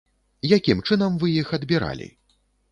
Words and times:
Якім 0.57 0.81
чынам 0.87 1.21
вы 1.25 1.31
іх 1.43 1.53
адбіралі? 1.61 2.13